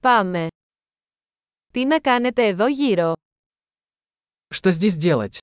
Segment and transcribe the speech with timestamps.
[0.00, 0.46] Πάμε.
[1.72, 3.12] Τι να κάνετε εδώ γύρω.
[4.54, 5.38] Что здесь делать?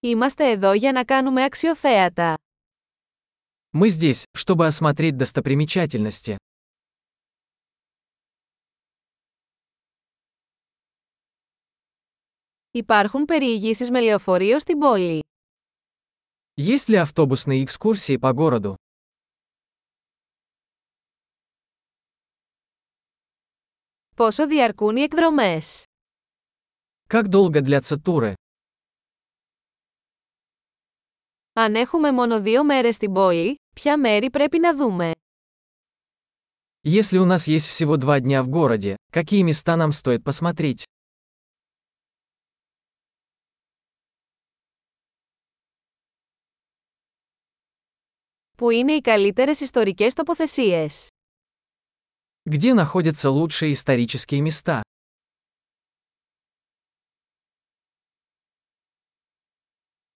[0.00, 2.34] Είμαστε εδώ για να κάνουμε αξιοθέατα.
[3.72, 6.36] Мы здесь, чтобы осмотреть достопримечательности.
[12.70, 15.20] Υπάρχουν περιηγήσεις με λεωφορείο στην πόλη.
[16.54, 18.74] Есть ли автобусные экскурсии по городу?
[24.19, 25.83] Πόσο διαρκούν οι εκδρομές.
[27.07, 28.33] Как долго длятся туры?
[31.53, 35.11] Αν έχουμε μόνο δύο μέρες στην πόλη, ποια μέρη πρέπει να δούμε.
[36.83, 40.83] Если у нас есть всего два дня в городе, какие места нам стоит посмотреть?
[48.57, 51.07] Πού είναι οι καλύτερες ιστορικές τοποθεσίες.
[52.49, 54.83] Где находятся лучшие исторические места?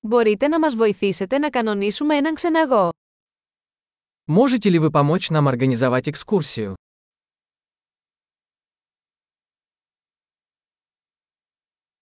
[0.01, 2.89] Μπορείτε να μας βοηθήσετε να κανονίσουμε έναν ξεναγό.
[4.25, 6.73] Можете ли вы помочь нам организовать экскурсию?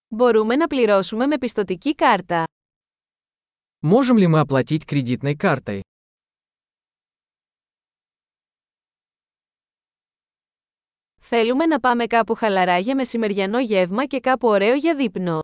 [0.08, 2.44] Μπορούμε να πληρώσουμε με πιστοτική κάρτα.
[3.80, 5.82] Можем ли мы оплатить кредитной картой?
[11.32, 15.42] Θέλουμε να πάμε κάπου χαλαρά για μεσημεριανό γεύμα και κάπου ωραίο για δείπνο.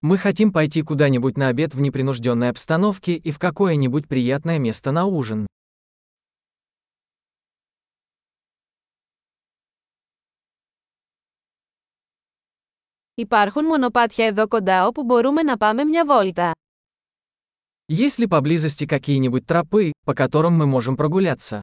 [0.00, 5.04] Мы хотим пойти куда-нибудь на обед в непринужденной обстановке и в какое-нибудь приятное место на
[5.04, 5.46] ужин.
[13.14, 16.52] Υπάρχουν μονοπάτια εδώ κοντά όπου μπορούμε να πάμε μια βόλτα.
[17.90, 21.60] Есть ли поблизости какие-нибудь тропы, по которым мы можем прогуляться?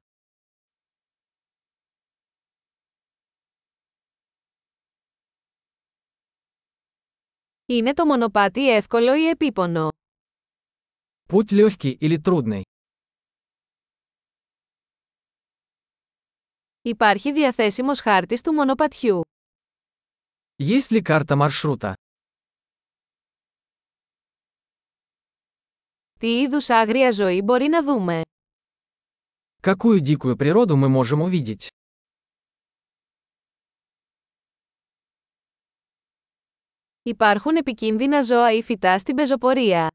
[7.69, 9.89] Είναι το μονοπάτι εύκολο ή επίπονο.
[11.29, 12.61] Путь легкий или трудный?
[16.81, 19.21] Υπάρχει διαθέσιμος χάρτης του μονοπατιού.
[20.57, 21.93] Есть ли карта маршрута?
[26.19, 28.21] Τι είδους άγρια ζωή μπορεί να δούμε.
[29.61, 31.67] Какую дикую природу мы можем увидеть?
[37.03, 39.87] Υπάρχουν επικίνδυνα ζώα ή φυτά στην πεζοπορία.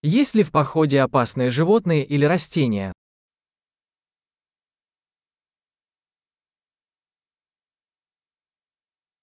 [0.00, 2.90] Есть ли в походе опасные животные или растения?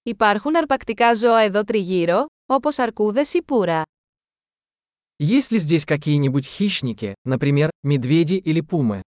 [0.03, 3.83] Υπάρχουν αρπακτικά ζώα εδώ τριγύρω, όπως αρκούδες ή πουρα.
[5.21, 9.01] Есть ли здесь какие-нибудь хищники, например, медведи или пумы?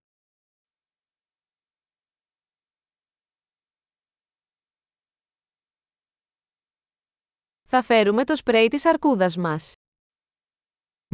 [7.67, 9.71] Θα φέρουμε το σπρέι της αρκούδας μας.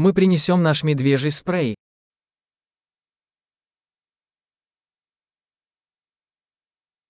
[0.02, 1.74] Мы принесем наш медвежий спрей.